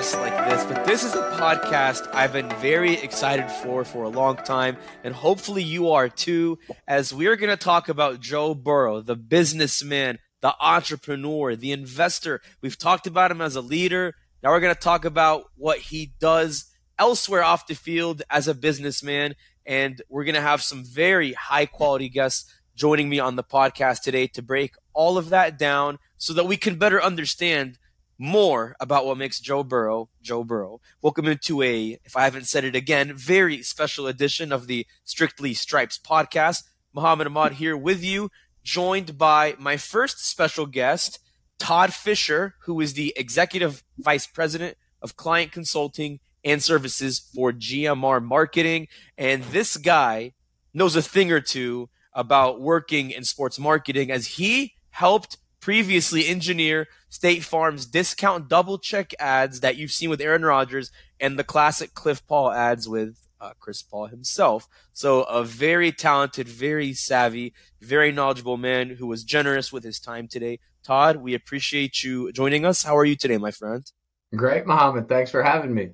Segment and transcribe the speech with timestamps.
[0.00, 4.36] Like this, but this is a podcast I've been very excited for for a long
[4.36, 9.14] time, and hopefully you are too, as we're going to talk about Joe Burrow, the
[9.14, 12.40] businessman, the entrepreneur, the investor.
[12.62, 14.14] We've talked about him as a leader.
[14.42, 16.64] Now we're going to talk about what he does
[16.98, 19.34] elsewhere off the field as a businessman
[19.66, 24.00] and we're going to have some very high quality guests joining me on the podcast
[24.00, 27.78] today to break all of that down so that we can better understand
[28.20, 30.82] more about what makes Joe Burrow Joe Burrow.
[31.00, 35.54] Welcome into a, if I haven't said it again, very special edition of the Strictly
[35.54, 36.64] Stripes podcast.
[36.92, 38.30] Mohammad Ahmad here with you,
[38.62, 41.18] joined by my first special guest,
[41.58, 48.22] Todd Fischer, who is the Executive Vice President of Client Consulting and services for GMR
[48.22, 48.88] marketing.
[49.16, 50.34] And this guy
[50.74, 56.86] knows a thing or two about working in sports marketing as he helped previously engineer
[57.10, 61.92] State Farm's discount double check ads that you've seen with Aaron Rodgers and the classic
[61.92, 64.68] Cliff Paul ads with uh, Chris Paul himself.
[64.92, 70.28] So a very talented, very savvy, very knowledgeable man who was generous with his time
[70.28, 70.60] today.
[70.82, 72.84] Todd, we appreciate you joining us.
[72.84, 73.84] How are you today, my friend?
[74.34, 75.08] Great, Mohammad.
[75.08, 75.90] Thanks for having me.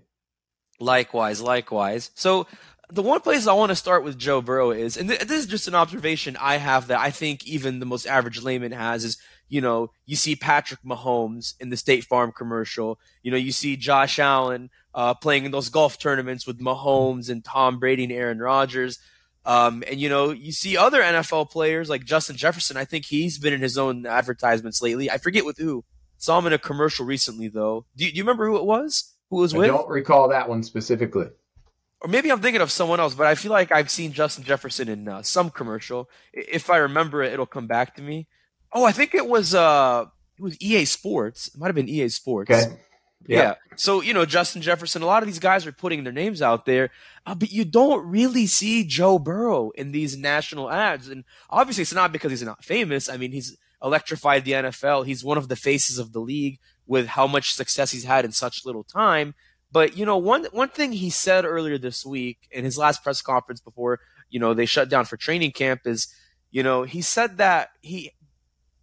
[0.78, 2.10] Likewise, likewise.
[2.14, 2.46] So
[2.90, 5.46] the one place I want to start with Joe Burrow is, and th- this is
[5.46, 9.18] just an observation I have that I think even the most average layman has is,
[9.48, 12.98] you know, you see Patrick Mahomes in the State Farm commercial.
[13.22, 17.44] You know, you see Josh Allen uh, playing in those golf tournaments with Mahomes and
[17.44, 18.98] Tom Brady and Aaron Rodgers.
[19.44, 22.76] Um, and you know, you see other NFL players like Justin Jefferson.
[22.76, 25.10] I think he's been in his own advertisements lately.
[25.10, 25.84] I forget with who.
[26.18, 27.84] Saw him in a commercial recently, though.
[27.94, 29.16] Do you, do you remember who it was?
[29.30, 29.70] who was I with?
[29.70, 31.26] I don't recall that one specifically.
[32.02, 34.88] Or maybe I'm thinking of someone else, but I feel like I've seen Justin Jefferson
[34.88, 36.10] in uh, some commercial.
[36.32, 38.26] If I remember it, it'll come back to me.
[38.72, 40.04] Oh, I think it was uh,
[40.38, 41.48] it was EA Sports.
[41.48, 42.50] It might have been EA Sports.
[42.50, 42.76] Okay.
[43.26, 43.38] Yeah.
[43.38, 43.54] yeah.
[43.76, 46.64] So, you know, Justin Jefferson, a lot of these guys are putting their names out
[46.64, 46.90] there,
[47.24, 51.08] uh, but you don't really see Joe Burrow in these national ads.
[51.08, 53.08] And obviously, it's not because he's not famous.
[53.08, 55.06] I mean, he's electrified the NFL.
[55.06, 58.32] He's one of the faces of the league with how much success he's had in
[58.32, 59.34] such little time.
[59.72, 63.20] But you know, one one thing he said earlier this week in his last press
[63.20, 64.00] conference before
[64.30, 66.08] you know they shut down for training camp is,
[66.50, 68.12] you know, he said that he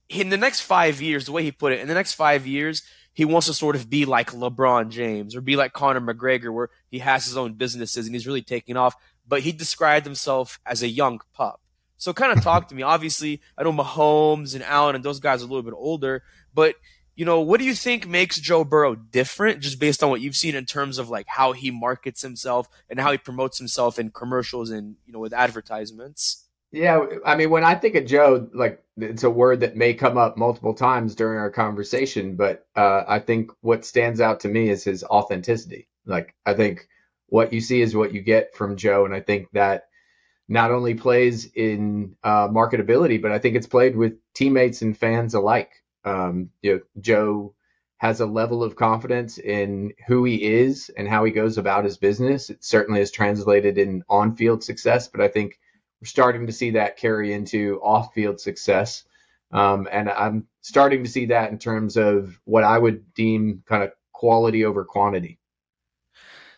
[0.10, 2.84] in the next five years, the way he put it, in the next five years,
[3.14, 6.70] he wants to sort of be like LeBron James or be like Conor McGregor, where
[6.90, 8.96] he has his own businesses and he's really taking off.
[9.28, 11.62] But he described himself as a young pup.
[11.98, 12.82] So kind of talk to me.
[12.82, 16.24] Obviously, I know Mahomes and Allen and those guys are a little bit older,
[16.54, 16.76] but
[17.16, 20.36] you know, what do you think makes Joe Burrow different just based on what you've
[20.36, 24.10] seen in terms of like how he markets himself and how he promotes himself in
[24.10, 26.48] commercials and, you know, with advertisements?
[26.72, 30.18] Yeah, I mean, when I think of Joe, like it's a word that may come
[30.18, 34.70] up multiple times during our conversation, but uh, I think what stands out to me
[34.70, 35.88] is his authenticity.
[36.08, 36.88] Like, I think
[37.28, 39.84] what you see is what you get from Joe, and I think that
[40.48, 45.36] not only plays in uh, marketability, but I think it's played with teammates and fans
[45.36, 45.83] alike.
[46.06, 47.56] Um, you know, Joe
[47.98, 51.98] has a level of confidence in who he is and how he goes about his
[51.98, 52.50] business.
[52.50, 55.58] It certainly has translated in on-field success, but I think
[56.02, 59.06] we're starting to see that carry into off-field success.
[59.52, 63.84] Um, and I'm starting to see that in terms of what I would deem kind
[63.84, 65.40] of quality over quantity.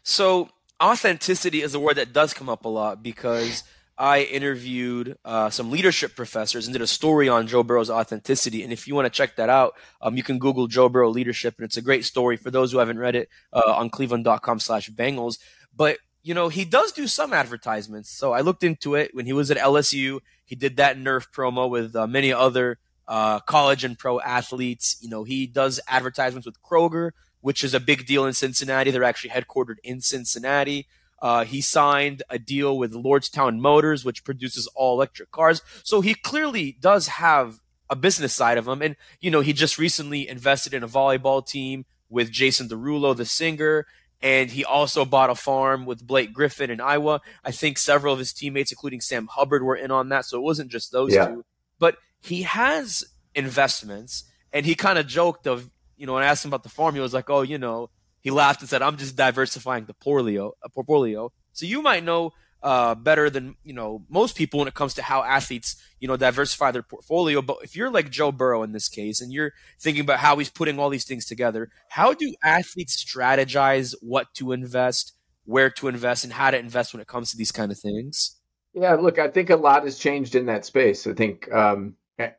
[0.02, 0.50] So
[0.82, 3.64] authenticity is a word that does come up a lot because
[3.98, 8.64] I interviewed uh, some leadership professors and did a story on Joe Burrow's authenticity.
[8.64, 11.56] And if you want to check that out, um, you can Google Joe Burrow leadership,
[11.58, 15.38] and it's a great story for those who haven't read it uh, on Cleveland.com/slash Bengals.
[15.74, 18.10] But you know, he does do some advertisements.
[18.10, 20.22] So I looked into it when he was at LSU.
[20.44, 24.98] He did that Nerf promo with uh, many other uh, college and pro athletes.
[25.02, 28.90] You know, he does advertisements with Kroger, which is a big deal in Cincinnati.
[28.90, 30.88] They're actually headquartered in Cincinnati.
[31.26, 35.64] Uh, he signed a deal with Lordstown Motors, which produces all electric cars.
[35.84, 37.48] So he clearly does have
[37.90, 38.82] a business side of him.
[38.86, 43.26] And, you know, he just recently invested in a volleyball team with Jason Derulo, the
[43.26, 43.88] singer.
[44.22, 47.22] and he also bought a farm with Blake Griffin in Iowa.
[47.44, 50.26] I think several of his teammates, including Sam Hubbard, were in on that.
[50.26, 51.28] So it wasn't just those yeah.
[51.28, 51.46] two.
[51.80, 53.04] But he has
[53.36, 56.70] investments, and he kind of joked of, you know, when I asked him about the
[56.70, 57.90] farm, he was like, "Oh, you know,"
[58.26, 61.32] he laughed and said, "I'm just diversifying the portfolio." portfolio.
[61.54, 62.32] So you might know
[62.64, 66.18] uh, better than you know most people when it comes to how athletes you know
[66.18, 67.44] diversify their portfolio.
[67.44, 70.50] But if you're like Joe Burrow in this case, and you're thinking about how he's
[70.50, 75.14] putting all these things together, how do athletes strategize what to invest,
[75.44, 78.38] where to invest, and how to invest when it comes to these kind of things?
[78.74, 81.06] Yeah, look, I think a lot has changed in that space.
[81.06, 81.94] I think um,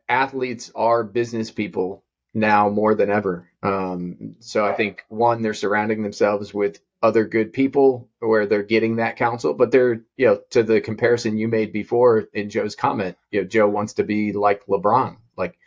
[0.09, 2.03] athletes are business people
[2.37, 3.49] now more than ever.
[3.63, 8.97] Um, so I think one, they're surrounding themselves with other good people where they're getting
[8.97, 13.17] that counsel, but they're, you know, to the comparison you made before in Joe's comment,
[13.31, 15.17] you know, Joe wants to be like LeBron.
[15.35, 15.57] Like,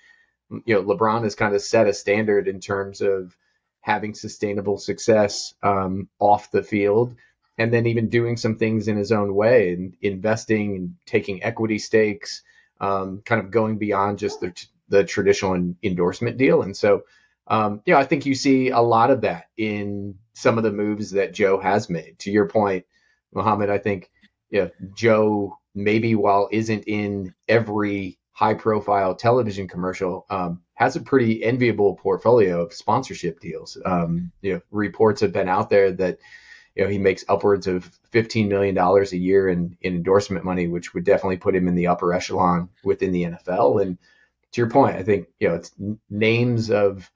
[0.64, 3.36] you know, LeBron has kind of set a standard in terms of
[3.80, 7.14] having sustainable success um, off the field
[7.58, 11.78] and then even doing some things in his own way and investing and taking equity
[11.78, 12.42] stakes,
[12.80, 14.52] um, kind of going beyond just the,
[14.90, 16.62] the traditional endorsement deal.
[16.62, 17.04] And so,
[17.46, 20.72] um, you know, I think you see a lot of that in some of the
[20.72, 22.18] moves that Joe has made.
[22.20, 22.84] To your point,
[23.32, 24.10] Mohammad, I think
[24.50, 31.44] yeah, Joe maybe while isn't in every high profile television commercial, um, has a pretty
[31.44, 33.76] enviable portfolio of sponsorship deals.
[33.84, 36.18] Um, you know, reports have been out there that
[36.74, 40.66] you know he makes upwards of fifteen million dollars a year in, in endorsement money,
[40.68, 43.82] which would definitely put him in the upper echelon within the NFL.
[43.82, 43.98] And
[44.52, 45.72] to your point, I think you know it's
[46.08, 47.10] names of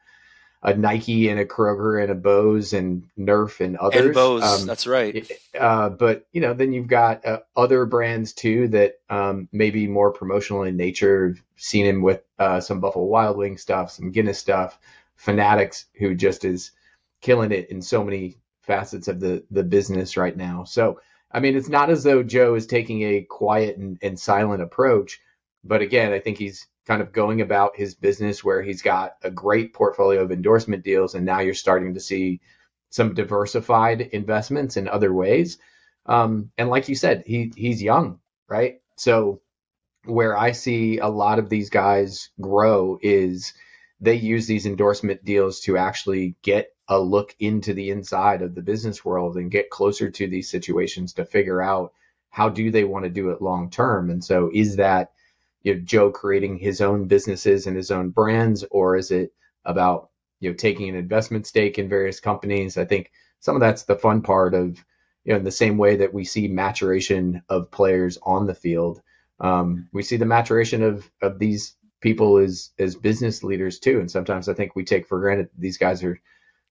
[0.64, 4.06] a Nike and a Kroger and a Bose and Nerf and others.
[4.06, 5.30] And Bose, um, that's right.
[5.58, 9.86] Uh, but you know, then you've got uh, other brands too that um, may be
[9.86, 11.36] more promotional in nature.
[11.56, 14.78] seen him with uh, some Buffalo Wild Wing stuff, some Guinness stuff.
[15.16, 16.72] Fanatics, who just is
[17.20, 20.64] killing it in so many facets of the the business right now.
[20.64, 21.00] So,
[21.30, 25.20] I mean, it's not as though Joe is taking a quiet and, and silent approach.
[25.62, 29.30] But again, I think he's kind of going about his business where he's got a
[29.30, 32.40] great portfolio of endorsement deals, and now you're starting to see
[32.90, 35.58] some diversified investments in other ways.
[36.06, 38.80] Um, and like you said, he he's young, right?
[38.96, 39.40] So
[40.04, 43.54] where I see a lot of these guys grow is
[44.00, 48.62] they use these endorsement deals to actually get a look into the inside of the
[48.62, 51.94] business world and get closer to these situations to figure out
[52.28, 54.10] how do they want to do it long term.
[54.10, 55.12] And so is that
[55.64, 59.32] you know, Joe creating his own businesses and his own brands, or is it
[59.64, 62.78] about you know taking an investment stake in various companies?
[62.78, 64.78] I think some of that's the fun part of
[65.24, 69.02] you know in the same way that we see maturation of players on the field,
[69.40, 74.00] um, we see the maturation of of these people as as business leaders too.
[74.00, 76.20] And sometimes I think we take for granted these guys are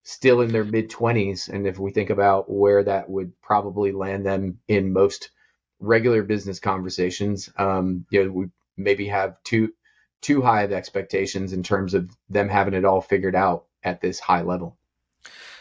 [0.04, 4.26] still in their mid 20s and if we think about where that would probably land
[4.26, 5.32] them in most
[5.80, 8.46] regular business conversations um, you know we
[8.78, 9.74] maybe have too
[10.22, 14.20] too high of expectations in terms of them having it all figured out at this
[14.20, 14.78] high level.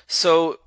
[0.06, 0.60] So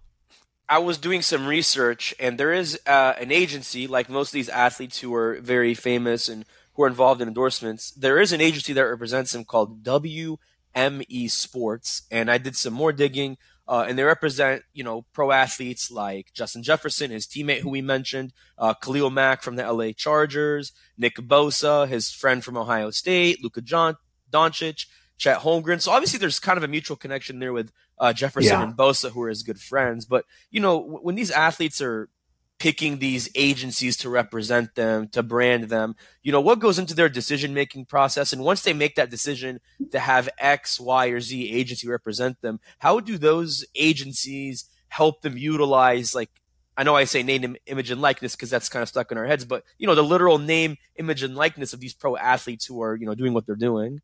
[0.68, 4.50] I was doing some research, and there is uh, an agency, like most of these
[4.50, 7.92] athletes who are very famous and who are involved in endorsements.
[7.92, 12.92] There is an agency that represents them called WME Sports, and I did some more
[12.92, 13.38] digging.
[13.68, 17.82] Uh, and they represent, you know, pro athletes like Justin Jefferson, his teammate who we
[17.82, 23.44] mentioned, uh, Khalil Mack from the LA Chargers, Nick Bosa, his friend from Ohio State,
[23.44, 23.98] Luka John-
[24.32, 24.86] Doncic,
[25.18, 25.82] Chet Holmgren.
[25.82, 28.64] So obviously there's kind of a mutual connection there with uh, Jefferson yeah.
[28.64, 30.06] and Bosa, who are his good friends.
[30.06, 32.10] But, you know, when these athletes are
[32.58, 35.96] picking these agencies to represent them, to brand them.
[36.24, 38.32] You know, what goes into their decision making process?
[38.32, 39.60] And once they make that decision
[39.92, 45.38] to have X, Y, or Z agency represent them, how do those agencies help them
[45.38, 46.30] utilize like
[46.78, 49.26] I know I say name, image, and likeness because that's kind of stuck in our
[49.26, 52.82] heads, but you know, the literal name, image, and likeness of these pro athletes who
[52.82, 54.02] are, you know, doing what they're doing.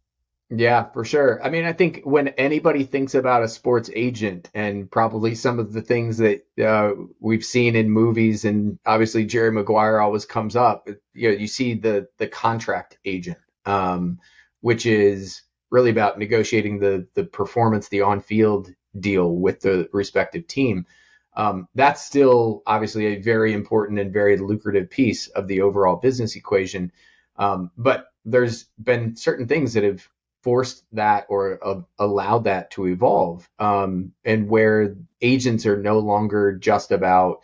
[0.53, 1.41] Yeah, for sure.
[1.41, 5.71] I mean, I think when anybody thinks about a sports agent and probably some of
[5.71, 6.91] the things that uh,
[7.21, 10.89] we've seen in movies, and obviously Jerry Maguire always comes up.
[11.13, 14.19] You know, you see the the contract agent, um,
[14.59, 20.47] which is really about negotiating the the performance, the on field deal with the respective
[20.47, 20.85] team.
[21.33, 26.35] Um, that's still obviously a very important and very lucrative piece of the overall business
[26.35, 26.91] equation.
[27.37, 30.05] Um, but there's been certain things that have
[30.43, 36.53] forced that or uh, allowed that to evolve um, and where agents are no longer
[36.53, 37.39] just about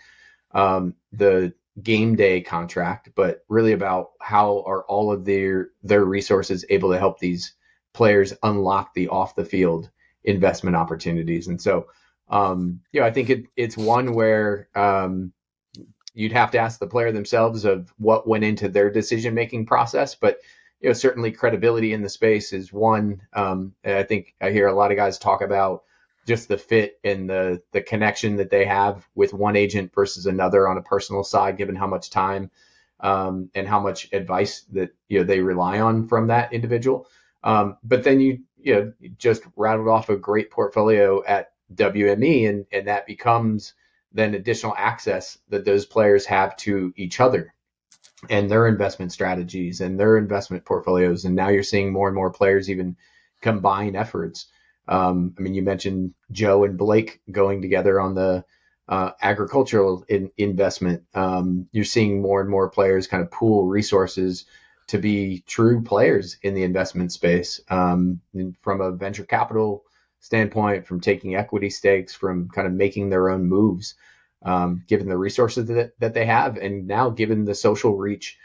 [0.52, 6.66] um, the game day contract but really about how are all of their their resources
[6.70, 7.54] able to help these
[7.94, 9.90] players unlock the off the field
[10.24, 11.48] investment opportunities.
[11.48, 11.88] And so
[12.30, 15.32] um, you know, I think it, it's one where um,
[16.14, 20.16] you'd have to ask the player themselves of what went into their decision making process,
[20.16, 20.40] but
[20.80, 23.22] you know, certainly credibility in the space is one.
[23.34, 25.84] Um, I think I hear a lot of guys talk about
[26.28, 30.68] just the fit and the the connection that they have with one agent versus another
[30.68, 32.52] on a personal side, given how much time
[33.00, 37.08] um, and how much advice that you know they rely on from that individual.
[37.44, 42.66] Um, but then you you know just rattled off a great portfolio at WME, and
[42.72, 43.74] and that becomes
[44.12, 47.54] then additional access that those players have to each other
[48.30, 51.26] and their investment strategies and their investment portfolios.
[51.26, 52.98] And now you're seeing more and more players even
[53.42, 54.48] combine efforts.
[54.88, 58.46] Um, I mean, you mentioned Joe and Blake going together on the
[58.90, 61.04] uh, agricultural in, investment.
[61.14, 64.46] Um, you're seeing more and more players kind of pool resources
[64.88, 68.22] to be true players in the investment space um,
[68.62, 69.84] from a venture capital
[70.22, 73.96] standpoint, from taking equity stakes, from kind of making their own moves,
[74.44, 78.38] um, given the resources that, that they have, and now given the social reach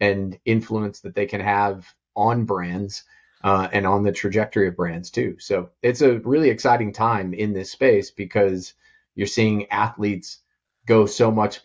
[0.00, 3.04] and influence that they can have on brands
[3.42, 5.36] uh, and on the trajectory of brands too.
[5.38, 8.74] So it's a really exciting time in this space because
[9.14, 10.38] you're seeing athletes
[10.86, 11.60] go so much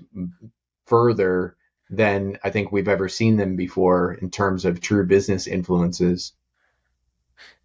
[0.86, 1.56] further
[1.90, 6.34] than I think we've ever seen them before in terms of true business influences.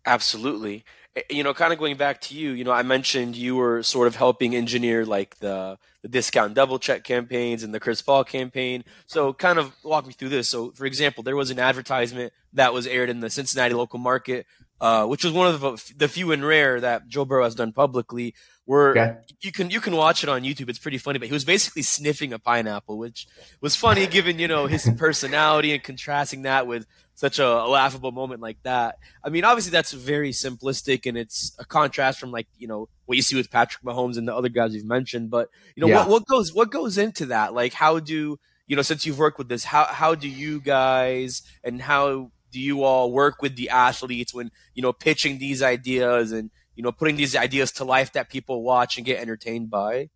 [0.04, 0.84] Absolutely.
[1.16, 3.82] Eh, you know, kind of going back to you, you know, I mentioned you were
[3.82, 8.22] sort of helping engineer like the the discount double check campaigns and the Chris Paul
[8.22, 8.84] campaign.
[9.06, 10.48] So, kind of walk me through this.
[10.48, 14.46] So, for example, there was an advertisement that was aired in the Cincinnati local market,
[14.80, 17.72] uh, which was one of the, the few and rare that Joe Burrow has done
[17.72, 19.16] publicly, where okay.
[19.40, 20.68] you can you can watch it on YouTube.
[20.68, 23.26] It's pretty funny, but he was basically sniffing a pineapple, which
[23.60, 28.12] was funny given you know his personality and contrasting that with such a, a, laughable
[28.12, 28.98] moment like that.
[29.24, 33.16] I mean, obviously that's very simplistic and it's a contrast from like, you know, what
[33.16, 35.30] you see with Patrick Mahomes and the other guys you've mentioned.
[35.30, 36.00] But, you know, yeah.
[36.00, 37.54] what, what goes, what goes into that?
[37.54, 41.40] Like, how do, you know, since you've worked with this, how, how do you guys
[41.64, 46.32] and how do you all work with the athletes when, you know, pitching these ideas
[46.32, 50.08] and, you know, putting these ideas to life that people watch and get entertained by?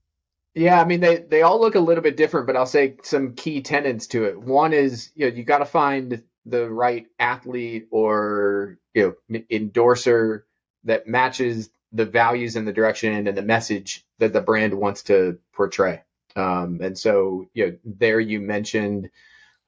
[0.54, 3.34] Yeah, I mean they they all look a little bit different, but I'll say some
[3.34, 4.40] key tenets to it.
[4.40, 10.46] One is you know you got to find the right athlete or you know endorser
[10.84, 15.38] that matches the values and the direction and the message that the brand wants to
[15.52, 16.00] portray.
[16.36, 19.10] Um, and so, you know, there you mentioned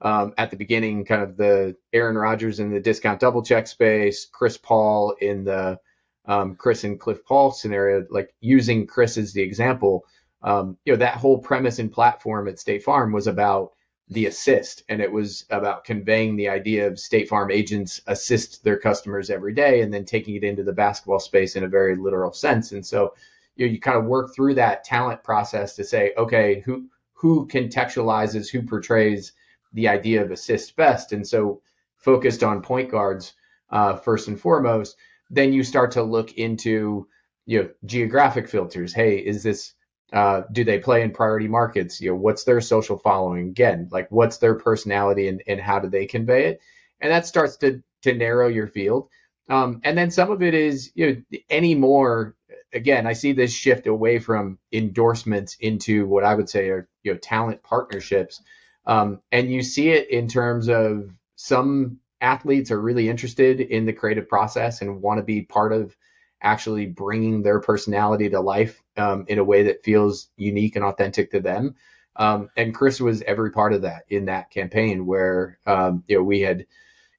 [0.03, 4.27] um, at the beginning, kind of the Aaron Rodgers in the discount double check space,
[4.31, 5.79] Chris Paul in the
[6.25, 10.05] um, Chris and Cliff Paul scenario, like using Chris as the example.
[10.41, 13.71] Um, you know, that whole premise and platform at State Farm was about
[14.09, 18.77] the assist and it was about conveying the idea of state farm agents assist their
[18.77, 22.33] customers every day and then taking it into the basketball space in a very literal
[22.33, 23.13] sense and so
[23.55, 27.47] you, know, you kind of work through that talent process to say okay who who
[27.47, 29.31] contextualizes who portrays
[29.73, 31.61] the idea of assist best and so
[31.97, 33.33] focused on point guards
[33.69, 34.95] uh, first and foremost
[35.29, 37.07] then you start to look into
[37.45, 39.73] you know geographic filters hey is this
[40.13, 41.99] uh, do they play in priority markets?
[41.99, 43.49] You know, what's their social following?
[43.49, 46.61] Again, like what's their personality and, and how do they convey it?
[47.01, 49.09] And that starts to to narrow your field.
[49.49, 52.35] Um, and then some of it is you know any more.
[52.71, 57.13] Again, I see this shift away from endorsements into what I would say are you
[57.13, 58.41] know talent partnerships,
[58.85, 63.93] um, and you see it in terms of some athletes are really interested in the
[63.93, 65.95] creative process and want to be part of
[66.41, 71.31] actually bringing their personality to life um, in a way that feels unique and authentic
[71.31, 71.75] to them.
[72.15, 76.23] Um, and Chris was every part of that in that campaign where, um, you know,
[76.23, 76.65] we had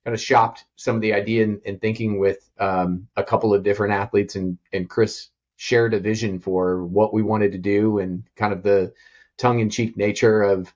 [0.05, 3.63] kind of shopped some of the idea and, and thinking with um, a couple of
[3.63, 8.25] different athletes and, and Chris shared a vision for what we wanted to do and
[8.37, 8.93] kind of the
[9.39, 10.73] tongue in cheek nature of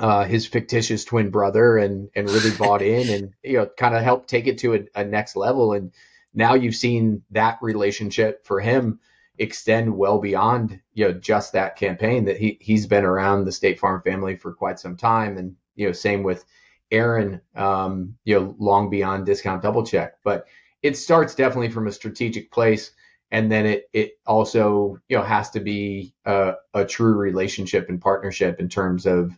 [0.00, 4.02] uh, his fictitious twin brother and, and really bought in and, you know, kind of
[4.02, 5.72] helped take it to a, a next level.
[5.72, 5.92] And,
[6.36, 9.00] now you've seen that relationship for him
[9.38, 13.80] extend well beyond you know just that campaign that he he's been around the State
[13.80, 15.38] Farm family for quite some time.
[15.38, 16.44] And you know same with
[16.92, 20.18] Aaron um, you know long beyond discount double check.
[20.22, 20.46] But
[20.82, 22.92] it starts definitely from a strategic place.
[23.30, 28.00] And then it it also you know has to be a, a true relationship and
[28.00, 29.36] partnership in terms of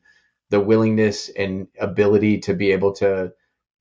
[0.50, 3.32] the willingness and ability to be able to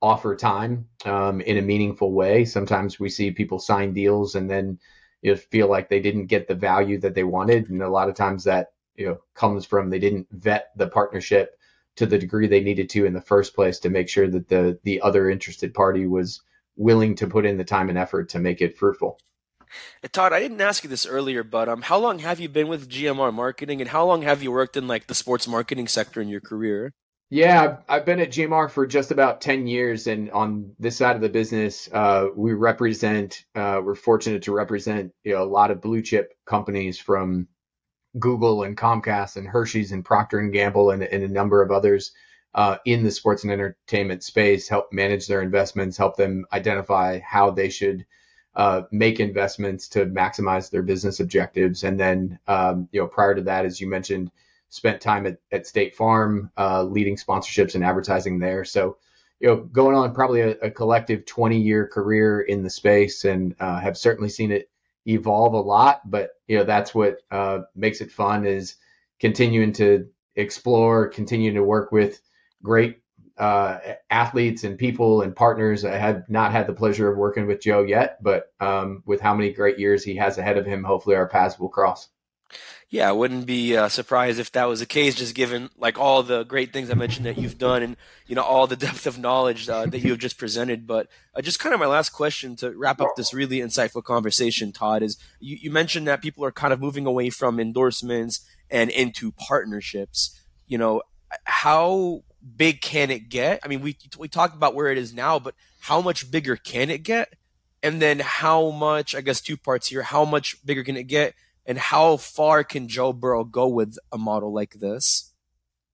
[0.02, 2.46] offer time um, in a meaningful way.
[2.46, 4.80] Sometimes we see people sign deals and then
[5.22, 8.10] you know, feel like they didn't get the value that they wanted, and a lot
[8.10, 11.58] of times that you know comes from they didn't vet the partnership
[11.96, 14.80] to the degree they needed to in the first place to make sure that the
[14.84, 16.42] the other interested party was
[16.76, 19.20] willing to put in the time and effort to make it fruitful.
[20.12, 22.90] Todd, I didn't ask you this earlier, but um, how long have you been with
[22.90, 26.28] GMR Marketing, and how long have you worked in like the sports marketing sector in
[26.28, 26.94] your career?
[27.30, 30.08] Yeah, I've, I've been at GMR for just about 10 years.
[30.08, 35.12] And on this side of the business, uh, we represent, uh, we're fortunate to represent
[35.24, 37.48] you know, a lot of blue chip companies from
[38.18, 42.14] Google and Comcast and Hershey's and Procter and Gamble and, and a number of others
[42.56, 47.52] uh, in the sports and entertainment space, help manage their investments, help them identify how
[47.52, 48.06] they should
[48.58, 51.84] uh, make investments to maximize their business objectives.
[51.84, 54.32] And then, um, you know, prior to that, as you mentioned,
[54.70, 58.66] spent time at, at State Farm, uh, leading sponsorships and advertising there.
[58.66, 58.98] So,
[59.40, 63.56] you know, going on probably a, a collective 20 year career in the space and
[63.60, 64.72] uh, have certainly seen it
[65.06, 66.10] evolve a lot.
[66.10, 68.76] But, you know, that's what uh, makes it fun is
[69.20, 72.20] continuing to explore, continuing to work with
[72.64, 73.02] great
[73.38, 73.80] uh,
[74.10, 75.86] athletes and people and partners.
[75.86, 79.34] I have not had the pleasure of working with Joe yet, but um, with how
[79.34, 82.10] many great years he has ahead of him, hopefully our paths will cross.
[82.90, 86.24] Yeah, I wouldn't be uh, surprised if that was the case, just given like all
[86.24, 89.20] the great things I mentioned that you've done, and you know all the depth of
[89.20, 90.88] knowledge uh, that you have just presented.
[90.88, 94.72] But uh, just kind of my last question to wrap up this really insightful conversation,
[94.72, 98.40] Todd, is you, you mentioned that people are kind of moving away from endorsements
[98.70, 100.40] and into partnerships.
[100.66, 101.02] You know,
[101.44, 102.24] how
[102.56, 103.60] big can it get?
[103.64, 106.90] I mean, we we talked about where it is now, but how much bigger can
[106.90, 107.34] it get?
[107.84, 109.16] And then how much?
[109.16, 110.04] I guess two parts here.
[110.04, 111.34] How much bigger can it get?
[111.66, 115.34] And how far can Joe Burrow go with a model like this?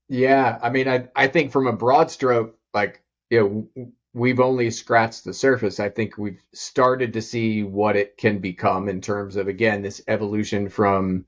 [0.07, 4.69] Yeah, I mean, I I think from a broad stroke, like you know, we've only
[4.69, 5.79] scratched the surface.
[5.79, 10.01] I think we've started to see what it can become in terms of again this
[10.07, 11.25] evolution from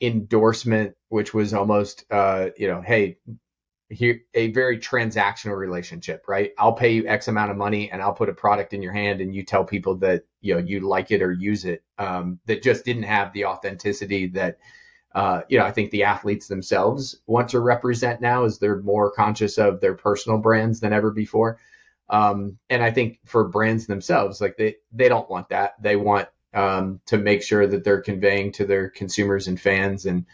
[0.00, 3.18] endorsement, which was almost uh, you know, hey,
[3.90, 6.52] a very transactional relationship, right?
[6.58, 9.20] I'll pay you X amount of money and I'll put a product in your hand
[9.20, 11.82] and you tell people that you know you like it or use it.
[11.98, 14.58] Um, that just didn't have the authenticity that
[15.14, 19.10] uh, you know I think the athletes themselves want to represent now as they're more
[19.10, 21.58] conscious of their personal brands than ever before.
[22.08, 25.74] Um, and I think for brands themselves, like they they don't want that.
[25.80, 30.24] They want um, to make sure that they're conveying to their consumers and fans and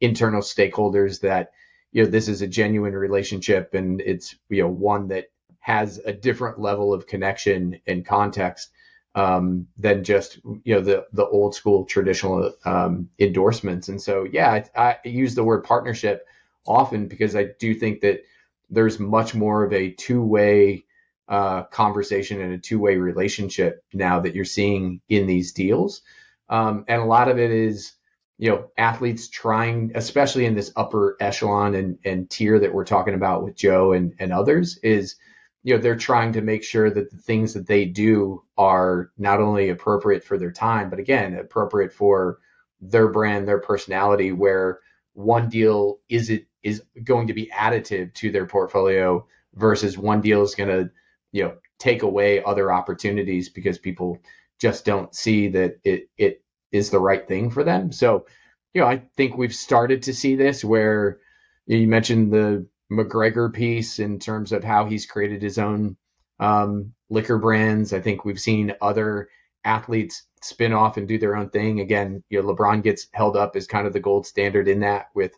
[0.00, 1.52] internal stakeholders that
[1.92, 5.26] you know this is a genuine relationship and it's you know one that
[5.60, 8.70] has a different level of connection and context
[9.14, 13.88] um, than just you know the the old school traditional um, endorsements.
[13.88, 16.26] And so yeah, I, I, use the word partnership
[16.66, 18.22] often because I do think that
[18.70, 20.84] there's much more of a two way
[21.26, 26.02] uh, conversation and a two way relationship now that you're seeing in these deals.
[26.48, 27.92] Um, and a lot of it is
[28.38, 33.14] you know, athletes trying, especially in this upper echelon and, and tier that we're talking
[33.14, 35.16] about with Joe and, and others, is,
[35.64, 39.40] you know, they're trying to make sure that the things that they do are not
[39.40, 42.38] only appropriate for their time, but again, appropriate for
[42.80, 44.78] their brand, their personality, where
[45.14, 50.42] one deal is it is going to be additive to their portfolio versus one deal
[50.42, 50.90] is going to,
[51.32, 54.18] you know, take away other opportunities because people
[54.60, 57.92] just don't see that it it is the right thing for them.
[57.92, 58.26] So,
[58.74, 61.18] you know, I think we've started to see this where
[61.66, 65.96] you mentioned the McGregor piece in terms of how he's created his own
[66.40, 67.92] um, liquor brands.
[67.92, 69.28] I think we've seen other
[69.64, 71.80] athletes spin off and do their own thing.
[71.80, 75.08] Again, you know, LeBron gets held up as kind of the gold standard in that
[75.14, 75.32] with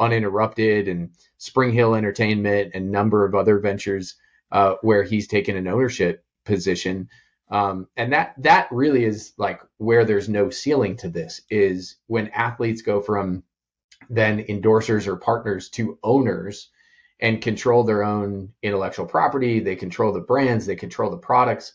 [0.00, 4.14] Uninterrupted and SpringHill Entertainment and number of other ventures
[4.50, 7.08] uh, where he's taken an ownership position.
[7.50, 12.28] Um, and that that really is like where there's no ceiling to this is when
[12.28, 13.42] athletes go from
[14.10, 16.70] then endorsers or partners to owners
[17.20, 21.72] and control their own intellectual property, they control the brands, they control the products.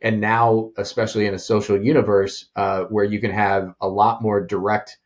[0.00, 4.44] And now, especially in a social universe uh, where you can have a lot more
[4.44, 4.98] direct,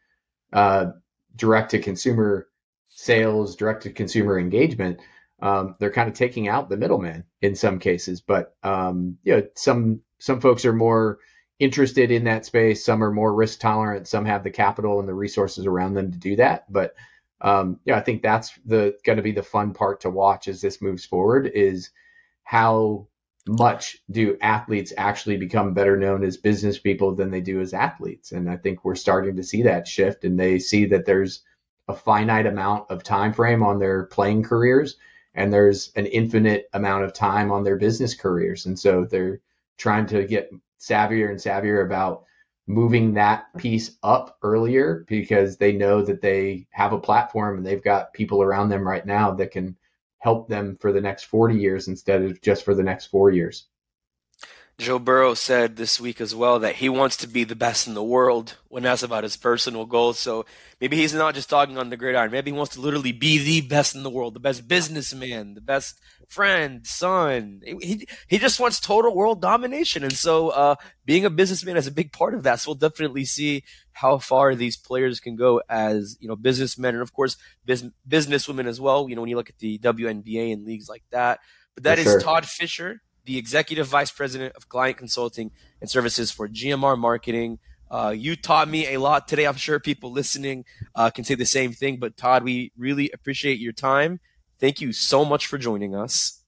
[0.52, 0.92] uh,
[1.34, 2.48] direct to consumer
[2.88, 5.00] sales, direct to consumer engagement,
[5.42, 8.20] um, they're kind of taking out the middleman in some cases.
[8.20, 11.18] But um, you know, some some folks are more
[11.58, 12.84] interested in that space.
[12.84, 14.08] Some are more risk tolerant.
[14.08, 16.72] Some have the capital and the resources around them to do that.
[16.72, 16.94] But
[17.40, 20.60] um, yeah, I think that's the going to be the fun part to watch as
[20.60, 21.90] this moves forward is
[22.44, 23.08] how
[23.48, 28.32] much do athletes actually become better known as business people than they do as athletes
[28.32, 31.42] and i think we're starting to see that shift and they see that there's
[31.88, 34.96] a finite amount of time frame on their playing careers
[35.34, 39.40] and there's an infinite amount of time on their business careers and so they're
[39.80, 42.24] trying to get savvier and savvier about
[42.66, 47.82] moving that piece up earlier because they know that they have a platform and they've
[47.82, 49.76] got people around them right now that can
[50.18, 53.66] help them for the next 40 years instead of just for the next four years.
[54.80, 57.92] Joe Burrow said this week as well that he wants to be the best in
[57.92, 60.18] the world when asked about his personal goals.
[60.18, 60.46] So
[60.80, 62.30] maybe he's not just talking on the gridiron.
[62.30, 65.60] Maybe he wants to literally be the best in the world, the best businessman, the
[65.60, 67.60] best friend, son.
[67.64, 70.02] He he just wants total world domination.
[70.02, 72.60] And so uh, being a businessman is a big part of that.
[72.60, 77.02] So we'll definitely see how far these players can go as you know businessmen and
[77.02, 79.10] of course business businesswomen as well.
[79.10, 81.40] You know when you look at the WNBA and leagues like that.
[81.74, 82.20] But that For is sure.
[82.20, 87.58] Todd Fischer the Executive Vice President of Client Consulting and Services for GMR Marketing.
[87.90, 89.46] Uh, you taught me a lot today.
[89.46, 91.98] I'm sure people listening uh, can say the same thing.
[91.98, 94.20] But Todd, we really appreciate your time.
[94.60, 96.42] Thank you so much for joining us.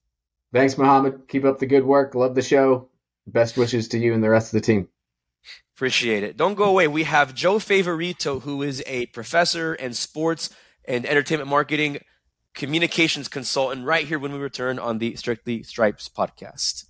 [0.53, 1.27] Thanks, Mohammad.
[1.27, 2.15] Keep up the good work.
[2.15, 2.89] Love the show.
[3.25, 4.87] Best wishes to you and the rest of the team.
[5.75, 6.37] Appreciate it.
[6.37, 6.87] Don't go away.
[6.87, 10.49] We have Joe Favorito, who is a professor in sports
[10.85, 11.99] and entertainment marketing
[12.53, 16.85] communications consultant right here when we return on the Strictly Stripes podcast.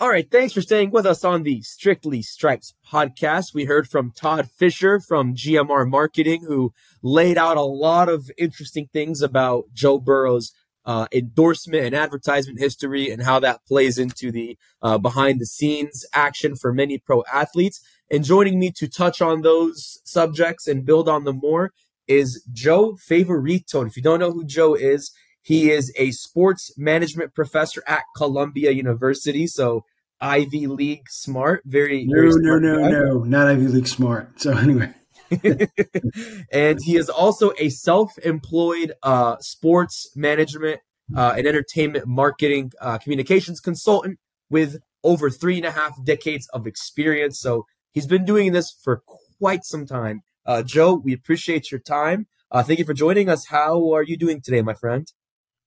[0.00, 3.54] All right, thanks for staying with us on the Strictly Stripes podcast.
[3.54, 8.88] We heard from Todd Fischer from GMR Marketing, who laid out a lot of interesting
[8.92, 10.52] things about Joe Burrow's
[10.84, 16.04] uh, endorsement and advertisement history and how that plays into the uh, behind the scenes
[16.12, 17.80] action for many pro athletes.
[18.10, 21.72] And joining me to touch on those subjects and build on them more
[22.06, 23.80] is Joe Favorito.
[23.80, 25.12] And if you don't know who Joe is,
[25.42, 29.46] he is a sports management professor at Columbia University.
[29.46, 29.84] So
[30.20, 32.90] Ivy League smart, very no, very no, no, guy.
[32.90, 34.40] no, not Ivy League smart.
[34.40, 34.94] So anyway.
[36.52, 40.80] and he is also a self-employed uh, sports management
[41.14, 46.66] uh, and entertainment marketing uh, communications consultant with over three and a half decades of
[46.66, 47.38] experience.
[47.38, 49.02] So he's been doing this for
[49.38, 50.22] quite some time.
[50.46, 52.26] Uh, Joe, we appreciate your time.
[52.50, 53.46] Uh, thank you for joining us.
[53.46, 55.10] How are you doing today, my friend?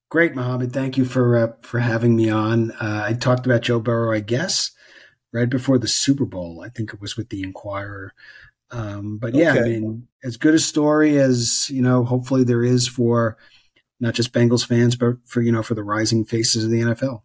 [0.09, 0.71] Great, Mohammad.
[0.71, 2.71] Thank you for uh, for having me on.
[2.71, 4.71] Uh, I talked about Joe Burrow, I guess,
[5.33, 6.63] right before the Super Bowl.
[6.65, 8.13] I think it was with the Inquirer.
[8.71, 9.59] Um, but yeah, okay.
[9.59, 13.37] I mean, as good a story as you know, hopefully there is for
[13.99, 17.23] not just Bengals fans, but for you know, for the rising faces of the NFL.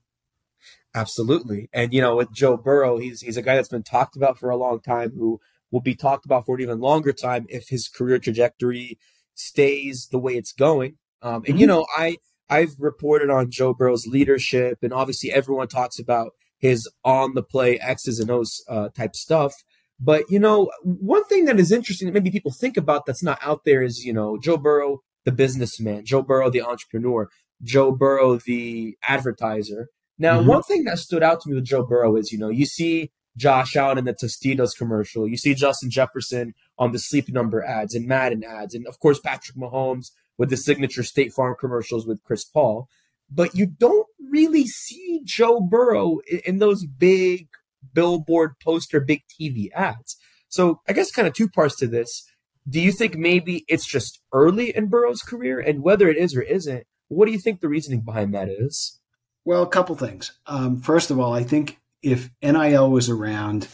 [0.94, 4.38] Absolutely, and you know, with Joe Burrow, he's he's a guy that's been talked about
[4.38, 5.40] for a long time who
[5.72, 8.98] will be talked about for an even longer time if his career trajectory
[9.34, 10.98] stays the way it's going.
[11.22, 11.56] Um, and mm-hmm.
[11.56, 16.88] you know, I I've reported on Joe Burrow's leadership, and obviously everyone talks about his
[17.04, 19.54] on the play X's and O's uh, type stuff.
[19.98, 23.38] But you know, one thing that is interesting that maybe people think about that's not
[23.42, 27.28] out there is you know Joe Burrow, the businessman, Joe Burrow, the entrepreneur,
[27.62, 29.88] Joe Burrow, the advertiser.
[30.18, 30.48] Now, mm-hmm.
[30.48, 33.10] one thing that stood out to me with Joe Burrow is you know you see
[33.36, 35.28] Josh Allen in the Tostitos commercial.
[35.28, 39.20] You see Justin Jefferson on the Sleep Number ads and Madden ads, and of course
[39.20, 42.88] Patrick Mahomes with the signature State Farm commercials with Chris Paul.
[43.30, 47.48] But you don't really see Joe Burrow in, in those big
[47.94, 50.16] billboard poster, big TV ads.
[50.48, 52.24] So I guess kind of two parts to this.
[52.68, 56.42] Do you think maybe it's just early in Burrow's career, and whether it is or
[56.42, 59.00] isn't, what do you think the reasoning behind that is?
[59.44, 60.38] Well, a couple things.
[60.46, 63.68] Um, first of all, I think if NIL was around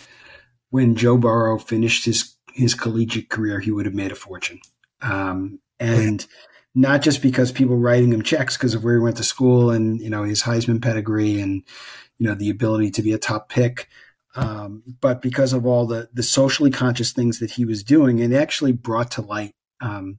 [0.71, 4.61] when Joe Burrow finished his his collegiate career, he would have made a fortune.
[5.01, 6.27] Um, and
[6.75, 10.01] not just because people writing him checks because of where he went to school and
[10.01, 11.63] you know his Heisman pedigree and
[12.19, 13.89] you know the ability to be a top pick,
[14.35, 18.35] um, but because of all the the socially conscious things that he was doing and
[18.35, 20.19] actually brought to light um,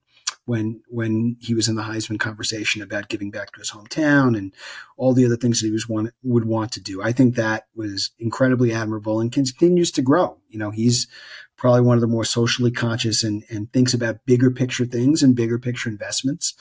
[0.50, 4.52] when when he was in the Heisman conversation about giving back to his hometown and
[4.98, 7.04] all the other things that he was want, would want to do.
[7.04, 10.40] I think that was incredibly admirable and continues to grow.
[10.50, 11.08] You know, he's
[11.56, 15.36] probably one of the more socially conscious and, and thinks about bigger picture things and
[15.36, 16.56] bigger picture investments.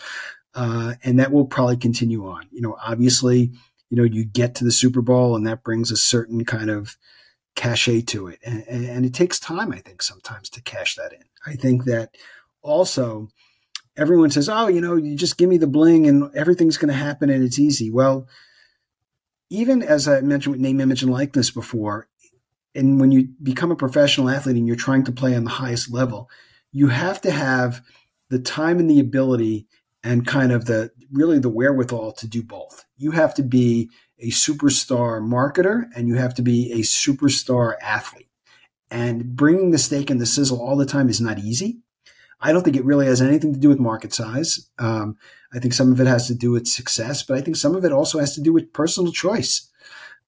[0.55, 2.46] Uh, and that will probably continue on.
[2.51, 3.53] You know, obviously,
[3.88, 6.98] you know, you get to the Super Bowl and that brings a certain kind of
[7.57, 8.38] cachet to it.
[8.44, 11.24] And, and it takes time, I think, sometimes to cash that in.
[11.46, 12.14] I think that
[12.61, 13.29] also,
[13.98, 16.94] everyone says, oh, you know, you just give me the bling and everything's going to
[16.94, 17.90] happen and it's easy.
[17.90, 18.28] Well,
[19.50, 22.08] even as I mentioned with name, image, and likeness before,
[22.74, 25.92] and when you become a professional athlete and you're trying to play on the highest
[25.92, 26.30] level,
[26.70, 27.82] you have to have
[28.30, 29.66] the time and the ability
[30.04, 32.84] and kind of the really the wherewithal to do both.
[32.96, 38.28] You have to be a superstar marketer and you have to be a superstar athlete.
[38.90, 41.80] And bringing the steak and the sizzle all the time is not easy.
[42.40, 44.68] I don't think it really has anything to do with market size.
[44.79, 45.16] Um,
[45.53, 47.85] I think some of it has to do with success, but I think some of
[47.85, 49.68] it also has to do with personal choice.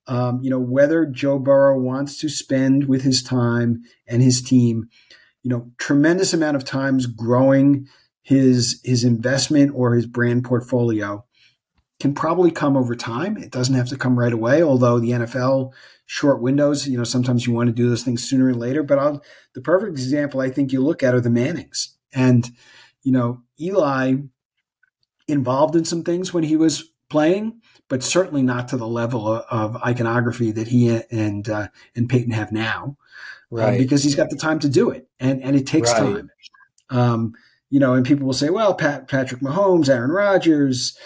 [0.06, 4.88] Um, you know, whether Joe Burrow wants to spend with his time and his team,
[5.42, 7.86] you know, tremendous amount of times growing
[8.22, 11.24] his his investment or his brand portfolio
[12.00, 13.36] can probably come over time.
[13.36, 15.72] It doesn't have to come right away, although the NFL
[16.06, 18.82] short windows, you know, sometimes you want to do those things sooner or later.
[18.82, 19.22] But I'll,
[19.54, 21.96] the perfect example I think you look at are the Mannings.
[22.12, 22.50] And,
[23.02, 24.14] you know, Eli
[25.28, 29.44] involved in some things when he was playing, but certainly not to the level of,
[29.50, 32.96] of iconography that he and uh, and Peyton have now,
[33.52, 33.78] uh, right?
[33.78, 36.00] because he's got the time to do it, and and it takes right.
[36.00, 36.30] time.
[36.88, 37.34] Um,
[37.68, 40.98] you know, and people will say, well, Pat, Patrick Mahomes, Aaron Rodgers,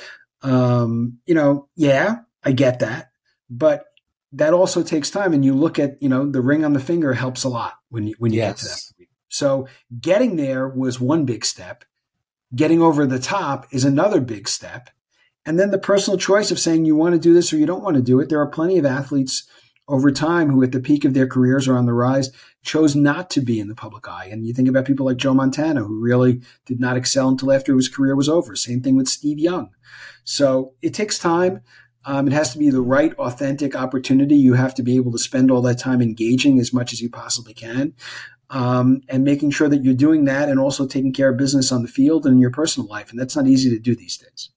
[0.42, 3.10] um, you know, yeah, I get that,
[3.50, 3.84] but
[4.32, 5.32] that also takes time.
[5.32, 8.06] And you look at, you know, the ring on the finger helps a lot when
[8.06, 8.50] you when you yes.
[8.50, 8.93] get to that.
[9.34, 9.66] So
[10.00, 11.84] getting there was one big step.
[12.54, 14.90] Getting over the top is another big step.
[15.44, 17.82] And then the personal choice of saying you want to do this or you don't
[17.82, 18.28] want to do it.
[18.28, 19.42] There are plenty of athletes
[19.88, 22.30] over time who, at the peak of their careers or on the rise,
[22.62, 24.28] chose not to be in the public eye.
[24.30, 27.74] And you think about people like Joe Montana, who really did not excel until after
[27.74, 28.54] his career was over.
[28.54, 29.70] Same thing with Steve Young.
[30.22, 31.60] So it takes time.
[32.06, 34.36] Um, it has to be the right, authentic opportunity.
[34.36, 37.10] You have to be able to spend all that time engaging as much as you
[37.10, 37.94] possibly can.
[38.50, 41.82] Um, and making sure that you're doing that and also taking care of business on
[41.82, 43.10] the field and in your personal life.
[43.10, 44.50] And that's not easy to do these days.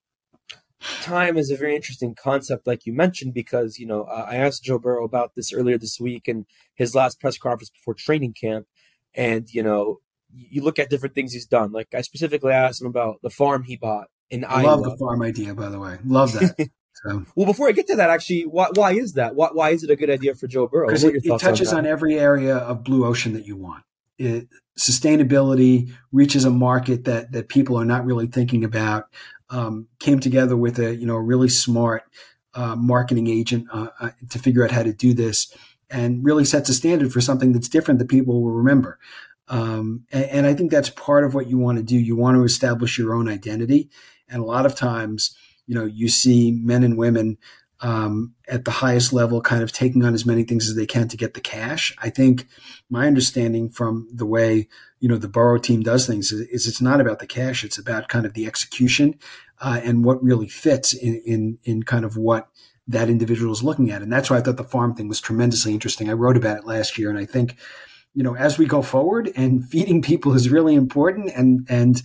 [1.01, 4.63] Time is a very interesting concept, like you mentioned, because, you know, uh, I asked
[4.63, 6.45] Joe Burrow about this earlier this week in
[6.75, 8.67] his last press conference before training camp.
[9.15, 9.99] And, you know,
[10.33, 11.71] you look at different things he's done.
[11.71, 14.67] Like I specifically asked him about the farm he bought in I Iowa.
[14.67, 15.97] Love the farm idea, by the way.
[16.05, 16.69] Love that.
[17.03, 17.25] So.
[17.35, 19.35] Well, before I get to that, actually, why, why is that?
[19.35, 20.87] Why, why is it a good idea for Joe Burrow?
[20.87, 23.83] Because it, it, touches on, on, every area of blue ocean that you want.
[24.17, 24.47] It,
[24.79, 29.07] sustainability reaches a market that that people are not really thinking about.
[29.49, 32.03] Um, came together with a you know a really smart
[32.53, 35.53] uh, marketing agent uh, uh, to figure out how to do this,
[35.89, 38.97] and really sets a standard for something that's different that people will remember.
[39.49, 41.97] Um, and, and I think that's part of what you want to do.
[41.97, 43.89] You want to establish your own identity,
[44.27, 47.37] and a lot of times you know, you see men and women
[47.81, 51.07] um, at the highest level kind of taking on as many things as they can
[51.09, 51.93] to get the cash.
[51.99, 52.47] I think
[52.89, 54.67] my understanding from the way,
[54.99, 57.63] you know, the Burrow team does things is, is it's not about the cash.
[57.63, 59.19] It's about kind of the execution
[59.61, 62.47] uh, and what really fits in, in, in kind of what
[62.87, 64.01] that individual is looking at.
[64.01, 66.09] And that's why I thought the farm thing was tremendously interesting.
[66.09, 67.57] I wrote about it last year and I think,
[68.15, 72.01] you know, as we go forward and feeding people is really important and, and,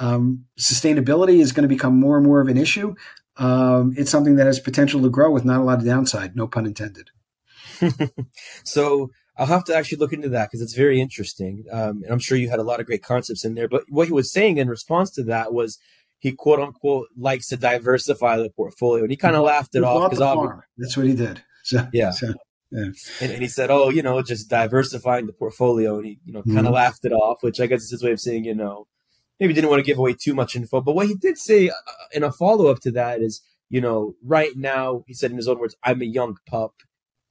[0.00, 2.94] um, sustainability is going to become more and more of an issue.
[3.36, 6.48] Um, it's something that has potential to grow with not a lot of downside, no
[6.48, 7.10] pun intended.
[8.64, 11.64] so I'll have to actually look into that because it's very interesting.
[11.70, 13.68] Um, and I'm sure you had a lot of great concepts in there.
[13.68, 15.78] But what he was saying in response to that was
[16.18, 19.02] he quote unquote likes to diversify the portfolio.
[19.02, 21.42] And he kind of laughed it he off because that's what he did.
[21.62, 22.10] So, yeah.
[22.10, 22.32] So,
[22.72, 22.84] yeah.
[23.20, 26.42] And, and, he said, "Oh, you know, just diversifying the portfolio," and he, you know,
[26.42, 26.74] kind of mm-hmm.
[26.74, 28.86] laughed it off, which I guess is his way of saying, you know,
[29.40, 31.72] maybe didn't want to give away too much info, but what he did say uh,
[32.12, 35.48] in a follow up to that is, you know, right now, he said in his
[35.48, 36.74] own words, I'm a young pup.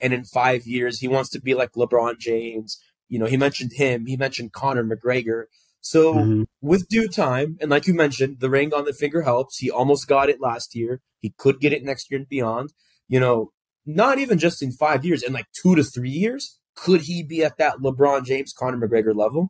[0.01, 2.81] And in five years, he wants to be like LeBron James.
[3.09, 5.43] You know, he mentioned him, he mentioned Conor McGregor.
[5.81, 6.43] So mm-hmm.
[6.61, 9.57] with due time, and like you mentioned, the ring on the finger helps.
[9.57, 11.01] He almost got it last year.
[11.19, 12.73] He could get it next year and beyond.
[13.07, 13.51] You know,
[13.85, 17.43] not even just in five years, in like two to three years, could he be
[17.43, 19.49] at that LeBron James, Conor McGregor level?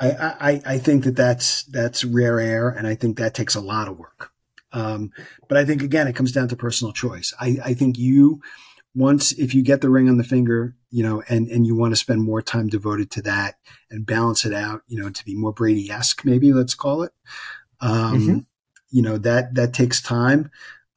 [0.00, 3.60] I, I, I think that that's that's rare air, and I think that takes a
[3.60, 4.30] lot of work.
[4.72, 5.10] Um,
[5.48, 7.34] but I think again, it comes down to personal choice.
[7.40, 8.40] I, I think you
[8.94, 11.92] once if you get the ring on the finger, you know, and and you want
[11.92, 13.56] to spend more time devoted to that
[13.90, 17.12] and balance it out, you know, to be more Brady esque, maybe let's call it.
[17.80, 18.38] Um, mm-hmm.
[18.90, 20.50] You know that that takes time.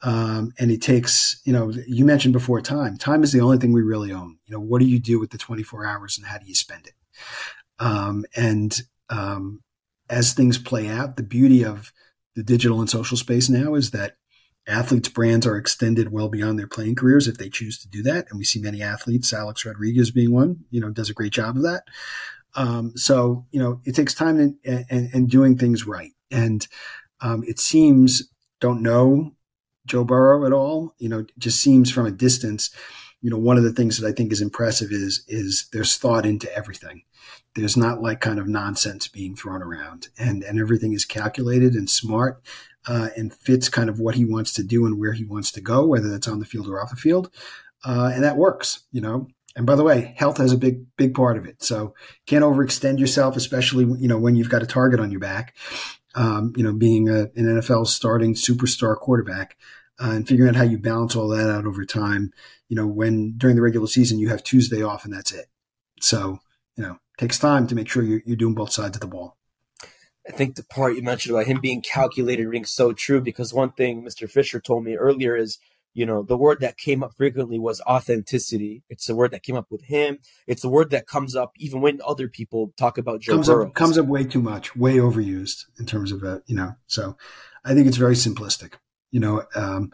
[0.03, 2.97] Um, and it takes, you know, you mentioned before time.
[2.97, 4.39] Time is the only thing we really own.
[4.47, 6.87] You know, what do you do with the 24 hours and how do you spend
[6.87, 6.93] it?
[7.81, 9.61] Um, and um,
[10.09, 11.91] as things play out, the beauty of
[12.35, 14.15] the digital and social space now is that
[14.67, 18.27] athletes' brands are extended well beyond their playing careers if they choose to do that.
[18.29, 21.57] And we see many athletes, Alex Rodriguez being one, you know, does a great job
[21.57, 21.83] of that.
[22.55, 26.11] Um, so, you know, it takes time and, and, and doing things right.
[26.29, 26.65] And
[27.19, 29.31] um, it seems, don't know
[29.85, 32.69] Joe Burrow at all, you know, just seems from a distance,
[33.21, 36.25] you know, one of the things that I think is impressive is, is there's thought
[36.25, 37.03] into everything.
[37.55, 41.89] There's not like kind of nonsense being thrown around, and and everything is calculated and
[41.89, 42.41] smart,
[42.87, 45.61] uh, and fits kind of what he wants to do and where he wants to
[45.61, 47.29] go, whether that's on the field or off the field,
[47.85, 49.27] uh, and that works, you know.
[49.55, 51.61] And by the way, health has a big big part of it.
[51.61, 51.93] So
[52.25, 55.55] can't overextend yourself, especially you know when you've got a target on your back.
[56.13, 59.57] Um, you know, being a, an NFL starting superstar quarterback.
[60.01, 62.33] Uh, and figuring out how you balance all that out over time.
[62.69, 65.45] You know, when during the regular season you have Tuesday off and that's it.
[65.99, 66.39] So,
[66.75, 69.37] you know, takes time to make sure you're, you're doing both sides of the ball.
[70.27, 73.71] I think the part you mentioned about him being calculated rings so true because one
[73.71, 74.29] thing Mr.
[74.29, 75.59] Fischer told me earlier is,
[75.93, 78.83] you know, the word that came up frequently was authenticity.
[78.89, 80.19] It's the word that came up with him.
[80.47, 83.67] It's the word that comes up even when other people talk about Joe comes Burrow.
[83.67, 87.17] Up, comes up way too much, way overused in terms of, a, you know, so
[87.65, 88.75] I think it's very simplistic.
[89.11, 89.91] You know, um,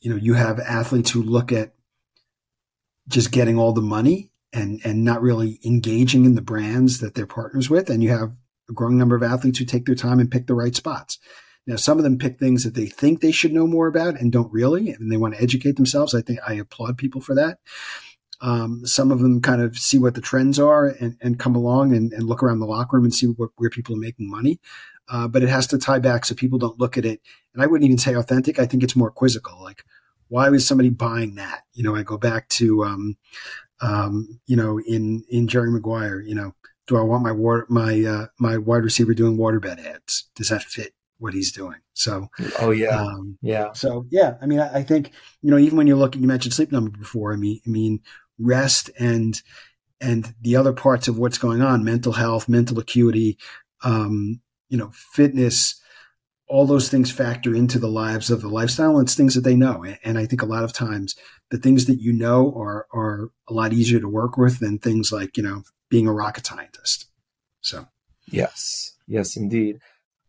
[0.00, 1.74] you know, you have athletes who look at
[3.08, 7.26] just getting all the money and and not really engaging in the brands that they're
[7.26, 8.36] partners with, and you have
[8.68, 11.18] a growing number of athletes who take their time and pick the right spots.
[11.66, 14.32] Now, some of them pick things that they think they should know more about and
[14.32, 16.14] don't really, and they want to educate themselves.
[16.14, 17.58] I think I applaud people for that.
[18.42, 21.94] Um, some of them kind of see what the trends are and, and come along
[21.94, 24.58] and, and, look around the locker room and see what, where people are making money.
[25.08, 27.20] Uh, but it has to tie back so people don't look at it.
[27.54, 28.58] And I wouldn't even say authentic.
[28.58, 29.62] I think it's more quizzical.
[29.62, 29.84] Like,
[30.26, 31.62] why was somebody buying that?
[31.72, 33.16] You know, I go back to, um,
[33.80, 36.54] um, you know, in in Jerry Maguire, you know,
[36.86, 40.28] do I want my water my uh, my wide receiver doing waterbed ads?
[40.34, 41.78] Does that fit what he's doing?
[41.92, 42.28] So,
[42.60, 43.72] oh yeah, um, yeah.
[43.72, 46.54] So yeah, I mean, I, I, think you know, even when you look, you mentioned
[46.54, 47.32] sleep number before.
[47.32, 48.00] I mean, I mean,
[48.38, 49.40] rest and
[50.00, 53.38] and the other parts of what's going on, mental health, mental acuity,
[53.84, 55.80] um, you know, fitness
[56.52, 59.54] all those things factor into the lives of the lifestyle and it's things that they
[59.54, 59.86] know.
[60.04, 61.16] And I think a lot of times
[61.50, 65.10] the things that you know are, are a lot easier to work with than things
[65.10, 67.06] like, you know, being a rocket scientist.
[67.62, 67.86] So.
[68.26, 68.98] Yes.
[69.06, 69.78] Yes, indeed.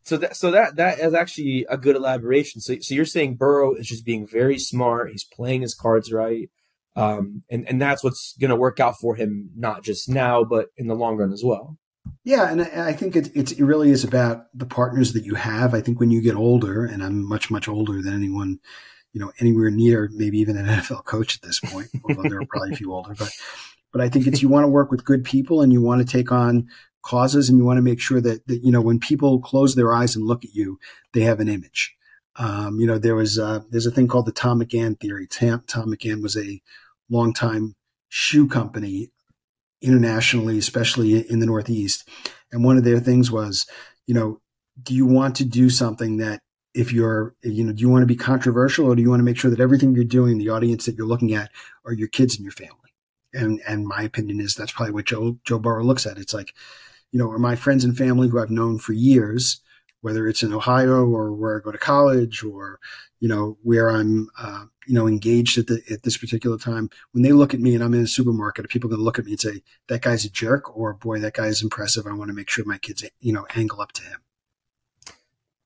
[0.03, 2.61] So that, so that, that is actually a good elaboration.
[2.61, 5.11] So, so you're saying Burrow is just being very smart.
[5.11, 6.49] He's playing his cards right.
[6.95, 10.67] Um, and, and that's what's going to work out for him, not just now, but
[10.77, 11.77] in the long run as well.
[12.25, 15.73] Yeah, and I think it, it really is about the partners that you have.
[15.73, 18.59] I think when you get older, and I'm much much older than anyone,
[19.13, 22.45] you know, anywhere near maybe even an NFL coach at this point, although there are
[22.45, 23.31] probably a few older, but
[23.91, 26.11] but I think it's you want to work with good people and you want to
[26.11, 26.67] take on
[27.03, 29.93] causes and you want to make sure that, that you know when people close their
[29.93, 30.79] eyes and look at you,
[31.13, 31.95] they have an image.
[32.35, 35.27] Um, you know, there was uh, there's a thing called the Thom McAn theory.
[35.27, 36.61] Tom, Thom McAn was a
[37.13, 37.73] longtime
[38.09, 39.09] shoe company
[39.81, 42.07] internationally, especially in the Northeast.
[42.51, 43.65] And one of their things was,
[44.07, 44.39] you know,
[44.81, 46.39] do you want to do something that
[46.73, 49.25] if you're, you know, do you want to be controversial or do you want to
[49.25, 51.51] make sure that everything you're doing, the audience that you're looking at
[51.85, 52.77] are your kids and your family?
[53.33, 56.17] And, and my opinion is that's probably what Joe, Joe Burrow looks at.
[56.17, 56.53] It's like,
[57.11, 59.61] you know, are my friends and family who I've known for years,
[60.03, 62.77] whether it's in Ohio or where I go to college or,
[63.21, 67.23] you know, where I'm, uh, you know, engaged at the, at this particular time, when
[67.23, 69.23] they look at me and I'm in a supermarket, are people going to look at
[69.23, 72.05] me and say, that guy's a jerk or boy, that guy is impressive.
[72.05, 74.19] I want to make sure my kids, you know, angle up to him.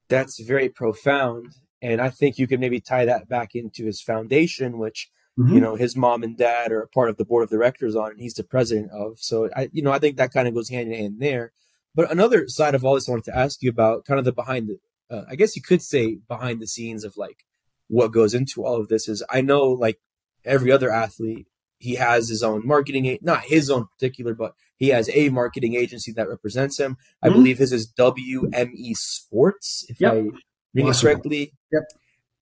[0.07, 1.55] That's very profound.
[1.81, 5.55] And I think you could maybe tie that back into his foundation, which, mm-hmm.
[5.55, 8.11] you know, his mom and dad are a part of the board of directors on,
[8.11, 9.17] and he's the president of.
[9.17, 11.53] So I, you know, I think that kind of goes hand in hand there.
[11.97, 14.31] But another side of all this, I wanted to ask you about kind of the
[14.31, 14.77] behind the,
[15.09, 17.43] uh, I guess you could say behind the scenes of like
[17.87, 19.99] what goes into all of this is I know like
[20.45, 21.47] every other athlete,
[21.79, 26.11] he has his own marketing, not his own particular, but he has a marketing agency
[26.11, 26.97] that represents him.
[27.23, 27.37] I mm-hmm.
[27.37, 30.13] believe his is WME Sports, if yep.
[30.13, 30.17] I
[30.75, 31.07] read awesome.
[31.07, 31.53] it correctly.
[31.71, 31.83] Yep.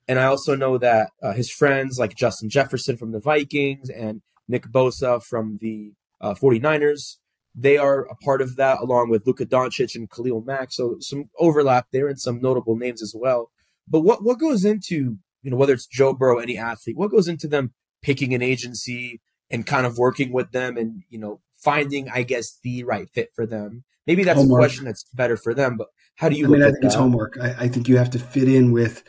[0.10, 4.22] And I also know that uh, his friends like Justin Jefferson from the Vikings and
[4.50, 7.20] Nick Bosa from the uh, 49ers,
[7.56, 10.74] they are a part of that along with Luka Doncic and Khalil Mack.
[10.74, 13.52] So some overlap there and some notable names as well.
[13.88, 17.28] But what, what goes into you know, whether it's Joe Burrow, any athlete, what goes
[17.28, 22.10] into them picking an agency and kind of working with them and, you know, finding,
[22.10, 23.84] I guess, the right fit for them?
[24.08, 24.60] Maybe that's homework.
[24.60, 26.46] a question that's better for them, but how do you?
[26.46, 26.88] I mean, I think that?
[26.88, 27.38] it's homework.
[27.40, 29.04] I, I, think you have to fit in with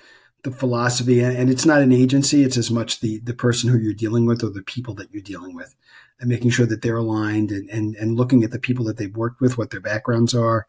[0.47, 3.93] the philosophy, and it's not an agency; it's as much the the person who you're
[3.93, 5.75] dealing with or the people that you're dealing with,
[6.21, 9.17] and making sure that they're aligned and and and looking at the people that they've
[9.17, 10.67] worked with, what their backgrounds are,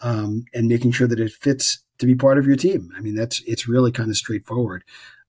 [0.00, 2.90] um, and making sure that it fits to be part of your team.
[2.96, 4.82] I mean, that's it's really kind of straightforward.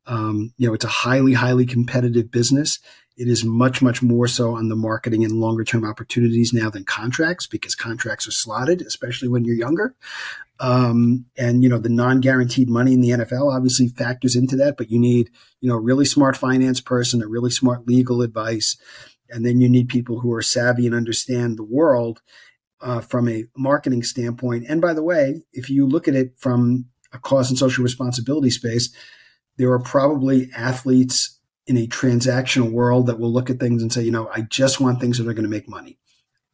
[0.06, 2.80] Um, you know, it's a highly, highly competitive business.
[3.20, 6.86] It is much, much more so on the marketing and longer term opportunities now than
[6.86, 9.94] contracts because contracts are slotted, especially when you're younger.
[10.62, 14.90] Um, and you know, the non-guaranteed money in the NFL obviously factors into that, but
[14.90, 15.30] you need,
[15.60, 18.78] you know, a really smart finance person, a really smart legal advice,
[19.30, 22.22] and then you need people who are savvy and understand the world
[22.80, 24.66] uh, from a marketing standpoint.
[24.70, 28.50] And by the way, if you look at it from a cause and social responsibility
[28.50, 28.94] space,
[29.58, 31.39] there are probably athletes
[31.70, 34.82] in a transactional world that will look at things and say, you know, I just
[34.82, 36.00] want things that are going to make money.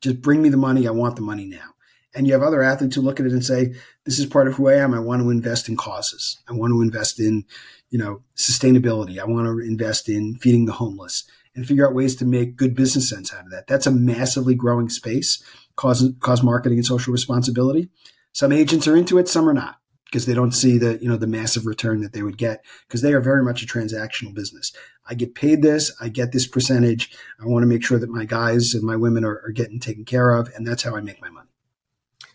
[0.01, 0.89] Just bring me the money.
[0.89, 1.70] I want the money now.
[2.13, 4.55] And you have other athletes who look at it and say, this is part of
[4.55, 4.93] who I am.
[4.93, 6.38] I want to invest in causes.
[6.49, 7.45] I want to invest in,
[7.89, 9.18] you know, sustainability.
[9.18, 11.24] I want to invest in feeding the homeless
[11.55, 13.68] and figure out ways to make good business sense out of that.
[13.68, 15.41] That's a massively growing space
[15.78, 17.88] cause, cause marketing and social responsibility.
[18.34, 21.18] Some agents are into it, some are not because they don't see the you know
[21.18, 24.72] the massive return that they would get because they are very much a transactional business.
[25.08, 27.16] I get paid this, I get this percentage.
[27.39, 30.06] I want to make sure that my guys and my women are, are getting taken
[30.06, 31.49] care of, and that's how I make my money.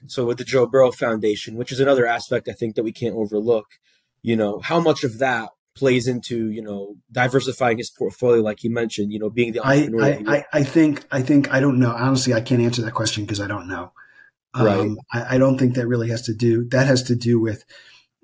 [0.07, 3.15] So with the Joe Burrow Foundation, which is another aspect I think that we can't
[3.15, 3.67] overlook,
[4.23, 8.71] you know, how much of that plays into you know diversifying his portfolio, like you
[8.71, 10.03] mentioned, you know, being the entrepreneur.
[10.03, 11.93] I I, I, I think I think I don't know.
[11.93, 13.93] Honestly, I can't answer that question because I don't know.
[14.55, 14.81] Right.
[14.81, 16.69] Um, I, I, don't think that really has to do.
[16.71, 17.65] That has to do with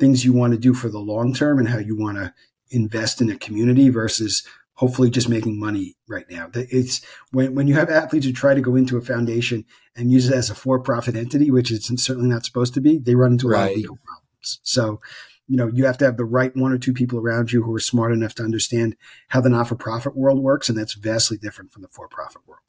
[0.00, 2.34] things you want to do for the long term and how you want to
[2.70, 6.50] invest in a community versus hopefully just making money right now.
[6.52, 7.00] It's
[7.30, 9.64] when when you have athletes who try to go into a foundation
[9.94, 12.98] and use it as a for profit entity, which it's certainly not supposed to be,
[12.98, 13.60] they run into a right.
[13.60, 14.60] lot of legal problems.
[14.64, 15.00] So
[15.48, 17.74] you know, you have to have the right one or two people around you who
[17.74, 18.96] are smart enough to understand
[19.28, 20.68] how the not for profit world works.
[20.68, 22.62] And that's vastly different from the for profit world.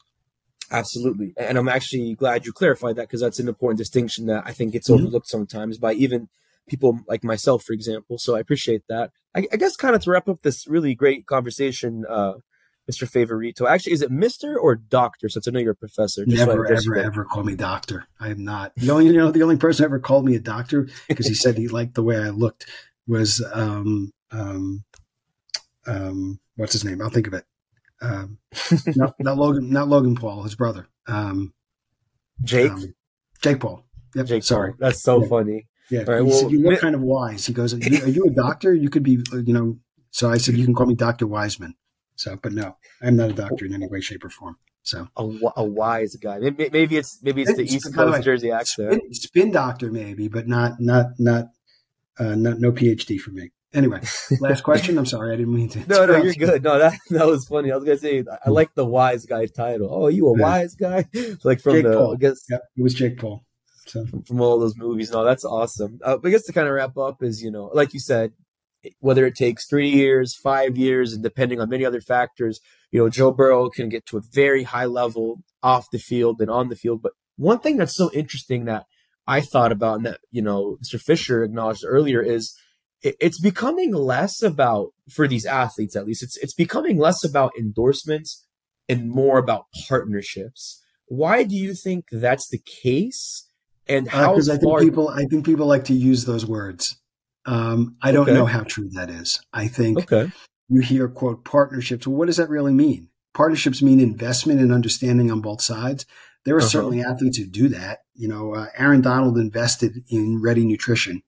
[0.71, 1.33] Absolutely.
[1.37, 4.73] And I'm actually glad you clarified that because that's an important distinction that I think
[4.73, 5.01] gets mm-hmm.
[5.01, 6.29] overlooked sometimes by even
[6.67, 8.17] people like myself, for example.
[8.17, 9.11] So I appreciate that.
[9.35, 12.33] I, I guess kind of to wrap up this really great conversation, uh,
[12.91, 13.09] Mr.
[13.09, 13.67] Favorito.
[13.67, 14.55] Actually, is it Mr.
[14.55, 15.29] or Doctor?
[15.29, 16.25] Since I know you're a professor.
[16.25, 18.05] Just Never, ever, ever call me Doctor.
[18.19, 18.73] I am not.
[18.75, 21.57] The only, you know, the only person ever called me a doctor because he said
[21.57, 22.65] he liked the way I looked
[23.07, 24.83] was, um, um,
[25.85, 27.01] um, what's his name?
[27.01, 27.45] I'll think of it.
[28.01, 28.37] Um,
[28.95, 30.87] not, not, Logan, not Logan Paul, his brother.
[31.07, 31.53] Um,
[32.43, 32.71] Jake.
[32.71, 32.93] Um,
[33.41, 33.83] Jake Paul.
[34.15, 34.25] Yep.
[34.25, 34.43] Jake.
[34.43, 35.27] Sorry, that's so yeah.
[35.27, 35.67] funny.
[35.89, 36.03] Yeah.
[36.07, 37.45] Right, he well, said, you look kind of wise.
[37.45, 38.73] He goes, are you, are you a doctor?
[38.73, 39.79] You could be, you know.
[40.11, 41.75] So I said, you can call me Doctor Wiseman.
[42.15, 44.57] So, but no, I'm not a doctor in any way, shape, or form.
[44.81, 45.23] So a,
[45.57, 46.39] a wise guy.
[46.39, 48.93] Maybe it's maybe it's the it's, East Coast Jersey accent.
[48.93, 51.47] Spin, spin, doctor, maybe, but not not not
[52.17, 53.51] uh, not no PhD for me.
[53.77, 54.01] Anyway,
[54.39, 54.97] last question.
[54.97, 55.79] I'm sorry, I didn't mean to.
[55.87, 56.63] No, no, you're good.
[56.63, 57.71] No, that that was funny.
[57.71, 59.87] I was gonna say I like the wise guy title.
[59.91, 60.43] Oh, you a yeah.
[60.43, 61.05] wise guy?
[61.43, 62.13] like from Jake the Paul.
[62.15, 63.43] I guess yeah, it was Jake Paul.
[63.85, 65.11] So from, from all those movies.
[65.11, 65.99] No, that's awesome.
[66.03, 68.33] Uh, I guess to kind of wrap up is you know, like you said,
[68.99, 72.59] whether it takes three years, five years, and depending on many other factors,
[72.91, 76.49] you know, Joe Burrow can get to a very high level off the field and
[76.49, 77.03] on the field.
[77.03, 78.85] But one thing that's so interesting that
[79.27, 80.99] I thought about and that, you know, Mr.
[80.99, 82.57] Fischer acknowledged earlier is
[83.01, 88.45] it's becoming less about, for these athletes at least, it's, it's becoming less about endorsements
[88.89, 90.83] and more about partnerships.
[91.07, 93.47] Why do you think that's the case?
[93.87, 94.31] And uh, how?
[94.33, 96.97] Because uh, I think people, I think people like to use those words.
[97.45, 98.33] Um, I don't okay.
[98.33, 99.39] know how true that is.
[99.53, 100.31] I think okay.
[100.67, 102.05] you hear quote partnerships.
[102.05, 103.09] Well, what does that really mean?
[103.33, 106.05] Partnerships mean investment and understanding on both sides.
[106.43, 106.67] There are uh-huh.
[106.67, 107.99] certainly athletes who do that.
[108.15, 111.23] You know, uh, Aaron Donald invested in Ready Nutrition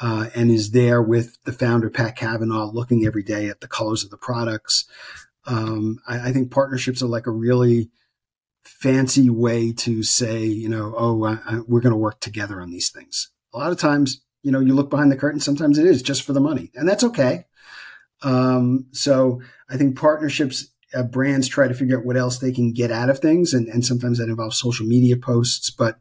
[0.00, 4.02] uh, and is there with the founder Pat Cavanaugh, looking every day at the colors
[4.02, 4.86] of the products.
[5.46, 7.90] Um, I, I, think partnerships are like a really
[8.62, 12.70] fancy way to say, you know, oh, uh, uh we're going to work together on
[12.70, 13.30] these things.
[13.54, 16.22] A lot of times you know, you look behind the curtain, sometimes it is just
[16.22, 17.44] for the money, and that's okay.
[18.22, 22.72] Um, so I think partnerships, uh, brands try to figure out what else they can
[22.72, 25.70] get out of things, and, and sometimes that involves social media posts.
[25.70, 25.98] But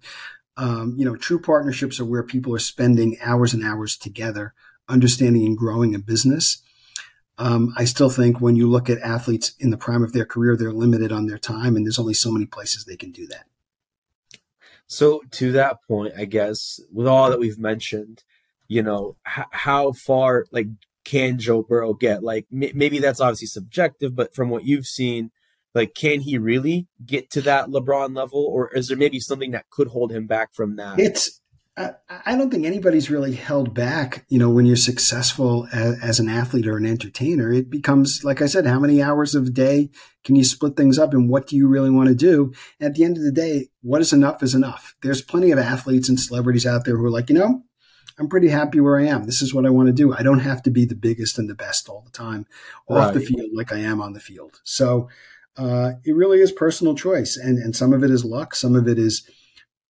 [0.59, 4.53] um, you know, true partnerships are where people are spending hours and hours together,
[4.89, 6.61] understanding and growing a business.
[7.37, 10.57] Um, I still think when you look at athletes in the prime of their career,
[10.57, 13.45] they're limited on their time, and there's only so many places they can do that.
[14.85, 18.23] So to that point, I guess with all that we've mentioned,
[18.67, 20.67] you know, h- how far like
[21.05, 22.21] can Joe Burrow get?
[22.21, 25.31] Like m- maybe that's obviously subjective, but from what you've seen,
[25.75, 29.69] like can he really get to that LeBron level, or is there maybe something that
[29.69, 30.99] could hold him back from that?
[30.99, 31.39] It's
[32.25, 34.25] I don't think anybody's really held back.
[34.27, 38.41] You know, when you're successful as, as, an athlete or an entertainer, it becomes, like
[38.41, 39.89] I said, how many hours of the day
[40.25, 42.51] can you split things up and what do you really want to do?
[42.81, 44.95] At the end of the day, what is enough is enough.
[45.01, 47.63] There's plenty of athletes and celebrities out there who are like, you know,
[48.19, 49.23] I'm pretty happy where I am.
[49.23, 50.13] This is what I want to do.
[50.13, 52.45] I don't have to be the biggest and the best all the time
[52.89, 53.13] off right.
[53.13, 54.59] the field like I am on the field.
[54.65, 55.07] So
[55.59, 57.35] uh, it really is personal choice.
[57.35, 59.29] And, and some of it is luck, some of it is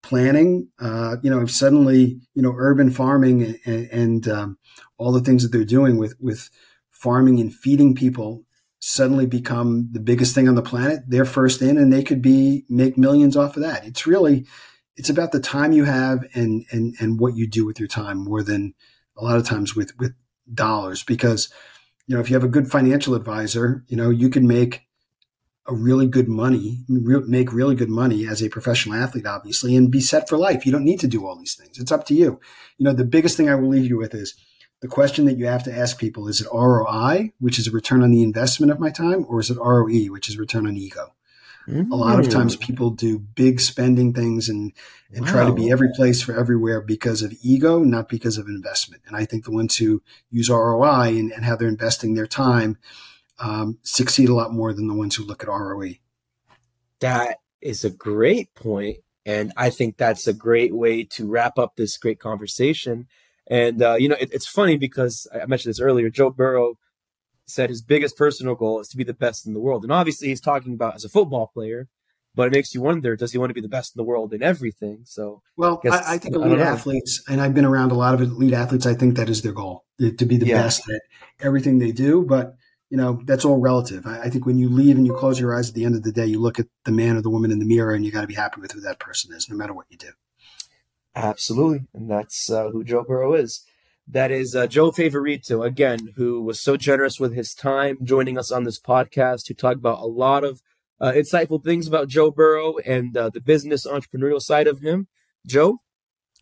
[0.01, 0.67] planning.
[0.80, 4.57] Uh, you know, if suddenly you know urban farming and, and um,
[4.97, 6.49] all the things that they're doing with with
[6.91, 8.43] farming and feeding people
[8.80, 12.65] suddenly become the biggest thing on the planet, they're first in, and they could be
[12.70, 13.86] make millions off of that.
[13.86, 14.45] It's really
[14.95, 18.17] it's about the time you have and and and what you do with your time
[18.17, 18.74] more than
[19.17, 20.13] a lot of times with with
[20.51, 21.49] dollars because
[22.07, 24.89] you know if you have a good financial advisor you know you can make
[25.70, 30.01] a really good money, make really good money as a professional athlete, obviously, and be
[30.01, 30.65] set for life.
[30.65, 31.78] You don't need to do all these things.
[31.78, 32.39] It's up to you.
[32.78, 34.36] You know, the biggest thing I will leave you with is
[34.82, 38.01] the question that you have to ask people is it ROI, which is a return
[38.01, 41.13] on the investment of my time, or is it ROE, which is return on ego?
[41.67, 41.91] Mm.
[41.91, 44.74] A lot of times people do big spending things and,
[45.13, 45.32] and wow.
[45.32, 49.03] try to be every place for everywhere because of ego, not because of investment.
[49.05, 50.01] And I think the ones who
[50.32, 52.78] use ROI and, and how they're investing their time
[53.40, 55.94] um, succeed a lot more than the ones who look at ROE.
[57.00, 61.76] That is a great point, and I think that's a great way to wrap up
[61.76, 63.08] this great conversation.
[63.48, 66.10] And uh, you know, it, it's funny because I mentioned this earlier.
[66.10, 66.78] Joe Burrow
[67.46, 70.28] said his biggest personal goal is to be the best in the world, and obviously
[70.28, 71.88] he's talking about as a football player.
[72.36, 74.34] But it makes you wonder: Does he want to be the best in the world
[74.34, 75.02] in everything?
[75.06, 78.14] So, well, I, I, I think elite I athletes, and I've been around a lot
[78.14, 78.86] of elite athletes.
[78.86, 80.62] I think that is their goal to be the yeah.
[80.62, 81.02] best at
[81.40, 82.24] everything they do.
[82.24, 82.56] But
[82.90, 84.06] you know, that's all relative.
[84.06, 86.04] I, I, think when you leave and you close your eyes at the end of
[86.04, 88.12] the day, you look at the man or the woman in the mirror and you
[88.12, 90.10] got to be happy with who that person is, no matter what you do.
[91.16, 91.88] Absolutely.
[91.94, 93.64] And that's uh, who Joe Burrow is.
[94.08, 98.52] That is uh, Joe Favorito, again, who was so generous with his time joining us
[98.52, 100.62] on this podcast to talk about a lot of
[101.00, 105.08] uh, insightful things about Joe Burrow and uh, the business entrepreneurial side of him.
[105.46, 105.82] Joe,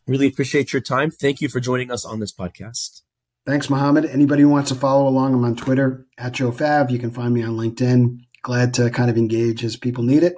[0.06, 1.10] really appreciate your time.
[1.10, 3.02] Thank you for joining us on this podcast.
[3.48, 4.04] Thanks, Mohammad.
[4.04, 6.90] Anybody who wants to follow along, I'm on Twitter at Joe Fav.
[6.90, 8.18] You can find me on LinkedIn.
[8.42, 10.36] Glad to kind of engage as people need it.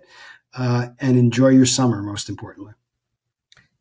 [0.56, 2.74] Uh, and enjoy your summer, most importantly.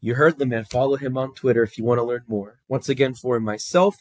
[0.01, 0.65] You heard the man.
[0.65, 2.61] Follow him on Twitter if you want to learn more.
[2.67, 3.97] Once again, for myself,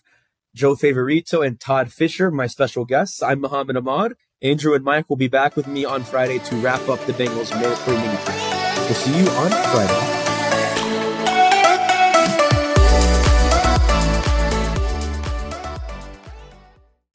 [0.55, 4.15] Joe Favorito, and Todd Fischer, my special guests, I'm Mohammad Ahmad.
[4.41, 7.51] Andrew and Mike will be back with me on Friday to wrap up the Bengals
[7.51, 10.18] mandatory mini We'll see you on Friday.